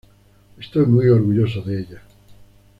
[0.57, 2.01] Estoy muy orgulloso de ella.